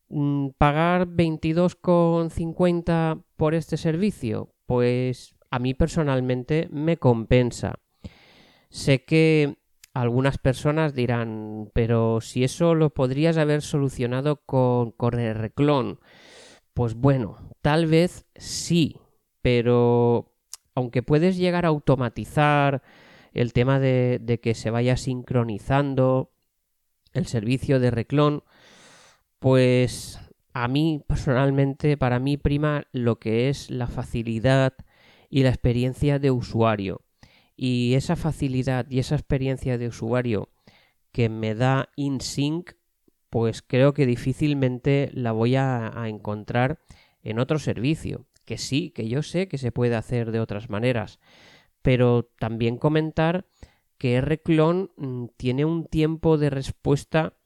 Mm, 0.07 0.51
¿Pagar 0.57 1.07
22,50 1.07 3.25
por 3.35 3.55
este 3.55 3.75
servicio? 3.75 4.55
Pues 4.65 5.35
a 5.51 5.59
mí 5.59 5.73
personalmente 5.73 6.69
me 6.71 6.95
compensa. 6.95 7.81
Sé 8.69 9.03
que 9.03 9.57
algunas 9.93 10.37
personas 10.37 10.95
dirán, 10.95 11.71
pero 11.73 12.21
si 12.21 12.45
eso 12.45 12.73
lo 12.73 12.91
podrías 12.91 13.35
haber 13.37 13.61
solucionado 13.61 14.37
con 14.45 14.91
Correclon. 14.91 15.99
Pues 16.73 16.95
bueno, 16.95 17.52
tal 17.63 17.87
vez 17.87 18.25
sí, 18.35 18.97
pero 19.41 20.33
aunque 20.75 21.01
puedes 21.01 21.37
llegar 21.37 21.65
a 21.65 21.69
automatizar 21.69 22.83
el 23.33 23.53
tema 23.53 23.79
de, 23.79 24.39
que 24.43 24.53
se 24.53 24.69
vaya 24.69 24.97
sincronizando 24.97 26.33
el 27.13 27.25
servicio 27.25 27.79
de 27.79 27.89
reclon, 27.89 28.43
pues 29.39 30.19
a 30.51 30.67
mí 30.67 31.03
personalmente, 31.07 31.95
para 31.95 32.19
mí 32.19 32.35
prima 32.35 32.85
lo 32.91 33.17
que 33.17 33.47
es 33.47 33.71
la 33.71 33.87
facilidad 33.87 34.73
y 35.29 35.43
la 35.43 35.49
experiencia 35.49 36.19
de 36.19 36.31
usuario. 36.31 37.01
Y 37.55 37.93
esa 37.93 38.17
facilidad 38.17 38.87
y 38.89 38.99
esa 38.99 39.15
experiencia 39.15 39.77
de 39.77 39.87
usuario 39.87 40.49
que 41.13 41.29
me 41.29 41.55
da 41.55 41.89
InSync, 41.95 42.71
pues 43.29 43.61
creo 43.61 43.93
que 43.93 44.05
difícilmente 44.05 45.09
la 45.13 45.31
voy 45.31 45.55
a 45.55 45.93
encontrar 46.07 46.79
en 47.23 47.39
otro 47.39 47.59
servicio. 47.59 48.27
Que 48.45 48.57
sí, 48.57 48.91
que 48.91 49.07
yo 49.07 49.23
sé 49.23 49.47
que 49.47 49.57
se 49.57 49.71
puede 49.71 49.95
hacer 49.95 50.31
de 50.31 50.41
otras 50.41 50.69
maneras, 50.69 51.19
pero 51.81 52.29
también 52.37 52.77
comentar 52.77 53.45
que 53.97 54.19
Rclone 54.19 54.89
mm, 54.97 55.25
tiene 55.37 55.65
un 55.65 55.85
tiempo 55.85 56.37
de 56.37 56.49
respuesta 56.49 57.37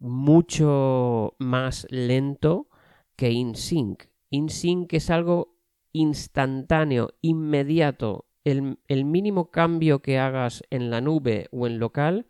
mucho 0.00 1.34
más 1.38 1.86
lento 1.90 2.68
que 3.16 3.30
InSync. 3.30 4.04
InSync 4.30 4.92
es 4.92 5.10
algo 5.10 5.56
instantáneo, 5.92 7.14
inmediato. 7.20 8.26
El, 8.42 8.78
el, 8.88 9.04
mínimo 9.04 9.50
cambio 9.50 10.02
que 10.02 10.18
hagas 10.18 10.64
en 10.70 10.90
la 10.90 11.00
nube 11.00 11.48
o 11.52 11.66
en 11.66 11.78
local 11.78 12.26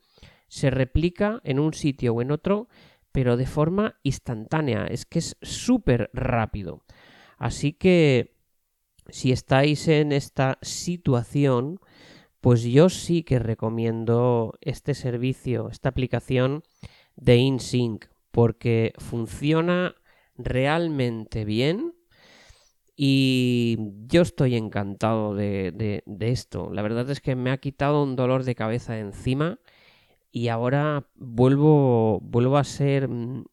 se 0.46 0.70
replica 0.70 1.40
en 1.42 1.58
un 1.58 1.72
sitio 1.72 2.14
o 2.14 2.22
en 2.22 2.30
otro, 2.30 2.68
pero 3.14 3.36
de 3.36 3.46
forma 3.46 4.00
instantánea. 4.02 4.86
Es 4.86 5.06
que 5.06 5.20
es 5.20 5.36
súper 5.40 6.10
rápido. 6.12 6.82
Así 7.38 7.72
que 7.72 8.34
si 9.08 9.30
estáis 9.30 9.86
en 9.86 10.10
esta 10.10 10.58
situación, 10.62 11.78
pues 12.40 12.64
yo 12.64 12.88
sí 12.88 13.22
que 13.22 13.38
recomiendo 13.38 14.54
este 14.60 14.94
servicio, 14.94 15.68
esta 15.70 15.90
aplicación 15.90 16.64
de 17.14 17.36
InSync, 17.36 18.06
porque 18.32 18.92
funciona 18.98 19.94
realmente 20.36 21.44
bien 21.44 21.94
y 22.96 23.78
yo 24.08 24.22
estoy 24.22 24.56
encantado 24.56 25.36
de, 25.36 26.02
esto. 26.18 26.68
La 26.72 26.82
verdad 26.82 27.08
es 27.10 27.20
que 27.20 27.36
me 27.36 27.52
ha 27.52 27.58
quitado 27.58 28.02
un 28.02 28.16
dolor 28.16 28.42
de 28.42 28.56
cabeza 28.56 28.98
encima 28.98 29.60
y 30.34 30.48
ahora 30.48 31.06
vuelvo, 31.14 32.18
vuelvo 32.18 32.56
a 32.56 32.64
ser 32.64 33.06
mm, 33.08 33.44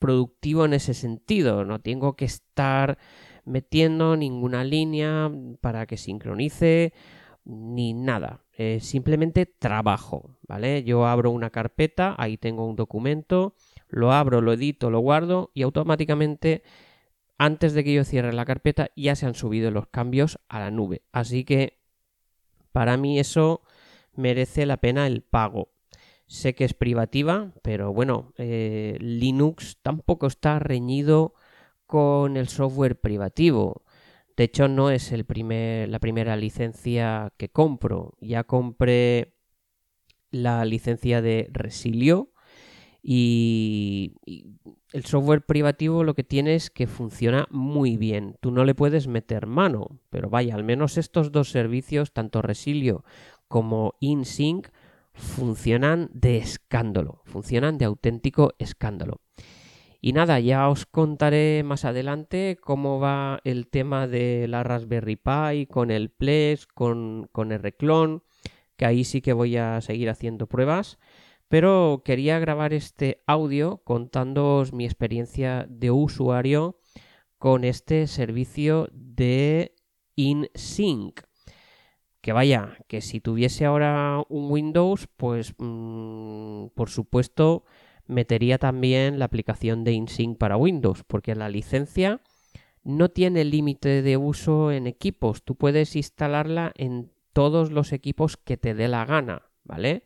productivo 0.00 0.64
en 0.64 0.72
ese 0.72 0.94
sentido. 0.94 1.64
No 1.64 1.80
tengo 1.80 2.16
que 2.16 2.24
estar 2.24 2.98
metiendo 3.44 4.16
ninguna 4.16 4.64
línea 4.64 5.30
para 5.60 5.86
que 5.86 5.96
sincronice 5.96 6.92
ni 7.44 7.94
nada. 7.94 8.44
simplemente 8.80 9.46
trabajo, 9.46 10.38
¿vale? 10.42 10.82
Yo 10.82 11.06
abro 11.06 11.30
una 11.30 11.50
carpeta, 11.50 12.16
ahí 12.18 12.36
tengo 12.36 12.66
un 12.66 12.74
documento, 12.74 13.54
lo 13.88 14.12
abro, 14.12 14.40
lo 14.40 14.52
edito, 14.54 14.90
lo 14.90 14.98
guardo 14.98 15.52
y 15.54 15.62
automáticamente 15.62 16.64
antes 17.38 17.74
de 17.74 17.84
que 17.84 17.94
yo 17.94 18.02
cierre 18.02 18.32
la 18.32 18.44
carpeta 18.44 18.90
ya 18.96 19.14
se 19.14 19.26
han 19.26 19.34
subido 19.34 19.70
los 19.70 19.86
cambios 19.86 20.40
a 20.48 20.58
la 20.58 20.72
nube. 20.72 21.02
Así 21.12 21.44
que 21.44 21.78
para 22.72 22.96
mí 22.96 23.20
eso 23.20 23.62
merece 24.14 24.66
la 24.66 24.78
pena 24.78 25.06
el 25.06 25.22
pago. 25.22 25.72
Sé 26.32 26.54
que 26.54 26.64
es 26.64 26.72
privativa, 26.72 27.52
pero 27.60 27.92
bueno, 27.92 28.32
eh, 28.38 28.96
Linux 29.00 29.76
tampoco 29.82 30.26
está 30.26 30.58
reñido 30.58 31.34
con 31.84 32.38
el 32.38 32.48
software 32.48 32.98
privativo. 32.98 33.82
De 34.34 34.44
hecho, 34.44 34.66
no 34.66 34.88
es 34.88 35.12
el 35.12 35.26
primer, 35.26 35.90
la 35.90 35.98
primera 35.98 36.34
licencia 36.36 37.34
que 37.36 37.50
compro. 37.50 38.14
Ya 38.18 38.44
compré 38.44 39.34
la 40.30 40.64
licencia 40.64 41.20
de 41.20 41.50
Resilio 41.52 42.32
y, 43.02 44.14
el 44.94 45.04
software 45.04 45.44
privativo 45.44 46.02
lo 46.02 46.14
que 46.14 46.24
tiene 46.24 46.54
es 46.54 46.70
que 46.70 46.86
funciona 46.86 47.46
muy 47.50 47.98
bien. 47.98 48.38
Tú 48.40 48.52
no 48.52 48.64
le 48.64 48.74
puedes 48.74 49.06
meter 49.06 49.46
mano, 49.46 49.98
pero 50.08 50.30
vaya, 50.30 50.54
al 50.54 50.64
menos 50.64 50.96
estos 50.96 51.30
dos 51.30 51.50
servicios, 51.50 52.14
tanto 52.14 52.40
Resilio 52.40 53.04
como 53.48 53.96
InSync, 54.00 54.68
funcionan 55.14 56.10
de 56.12 56.38
escándalo, 56.38 57.22
funcionan 57.24 57.78
de 57.78 57.84
auténtico 57.84 58.54
escándalo. 58.58 59.20
Y 60.00 60.14
nada, 60.14 60.40
ya 60.40 60.68
os 60.68 60.84
contaré 60.84 61.62
más 61.62 61.84
adelante 61.84 62.58
cómo 62.60 62.98
va 62.98 63.40
el 63.44 63.68
tema 63.68 64.08
de 64.08 64.48
la 64.48 64.64
Raspberry 64.64 65.14
Pi 65.14 65.66
con 65.66 65.92
el 65.92 66.10
Plex, 66.10 66.66
con, 66.66 67.28
con 67.30 67.52
el 67.52 67.62
Reclon, 67.62 68.24
que 68.76 68.84
ahí 68.84 69.04
sí 69.04 69.20
que 69.20 69.32
voy 69.32 69.56
a 69.56 69.80
seguir 69.80 70.10
haciendo 70.10 70.48
pruebas. 70.48 70.98
Pero 71.46 72.02
quería 72.04 72.40
grabar 72.40 72.72
este 72.72 73.22
audio 73.28 73.82
contándoos 73.84 74.72
mi 74.72 74.86
experiencia 74.86 75.66
de 75.68 75.92
usuario 75.92 76.80
con 77.38 77.62
este 77.62 78.08
servicio 78.08 78.88
de 78.92 79.76
InSync. 80.16 81.20
Que 82.22 82.32
vaya, 82.32 82.78
que 82.86 83.00
si 83.00 83.20
tuviese 83.20 83.66
ahora 83.66 84.22
un 84.28 84.50
Windows, 84.50 85.08
pues 85.16 85.54
mm, 85.58 86.68
por 86.74 86.88
supuesto 86.88 87.64
metería 88.06 88.58
también 88.58 89.18
la 89.18 89.24
aplicación 89.24 89.84
de 89.84 89.92
InSync 89.92 90.38
para 90.38 90.56
Windows, 90.56 91.02
porque 91.04 91.34
la 91.34 91.48
licencia 91.48 92.20
no 92.84 93.10
tiene 93.10 93.44
límite 93.44 94.02
de 94.02 94.16
uso 94.16 94.70
en 94.72 94.86
equipos. 94.86 95.42
Tú 95.42 95.56
puedes 95.56 95.96
instalarla 95.96 96.72
en 96.76 97.10
todos 97.32 97.70
los 97.72 97.92
equipos 97.92 98.36
que 98.36 98.56
te 98.56 98.74
dé 98.74 98.88
la 98.88 99.04
gana, 99.04 99.50
¿vale? 99.64 100.04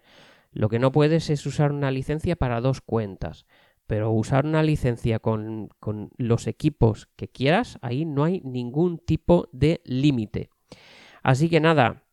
Lo 0.52 0.68
que 0.68 0.78
no 0.78 0.92
puedes 0.92 1.28
es 1.30 1.44
usar 1.44 1.72
una 1.72 1.90
licencia 1.90 2.36
para 2.36 2.60
dos 2.60 2.80
cuentas. 2.80 3.46
Pero 3.86 4.10
usar 4.10 4.46
una 4.46 4.62
licencia 4.62 5.18
con, 5.18 5.68
con 5.78 6.10
los 6.16 6.46
equipos 6.46 7.08
que 7.14 7.28
quieras, 7.28 7.78
ahí 7.82 8.04
no 8.04 8.24
hay 8.24 8.40
ningún 8.40 8.98
tipo 8.98 9.48
de 9.52 9.80
límite. 9.84 10.50
Así 11.22 11.48
que 11.48 11.60
nada, 11.60 12.05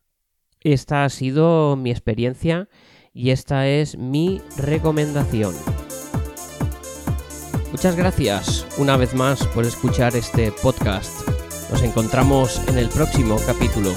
esta 0.64 1.04
ha 1.04 1.08
sido 1.10 1.76
mi 1.76 1.90
experiencia 1.90 2.68
y 3.12 3.30
esta 3.30 3.68
es 3.68 3.96
mi 3.96 4.40
recomendación. 4.56 5.54
Muchas 7.70 7.96
gracias 7.96 8.66
una 8.78 8.96
vez 8.96 9.14
más 9.14 9.46
por 9.48 9.64
escuchar 9.64 10.16
este 10.16 10.50
podcast. 10.50 11.28
Nos 11.70 11.82
encontramos 11.82 12.60
en 12.68 12.78
el 12.78 12.88
próximo 12.88 13.36
capítulo. 13.46 13.92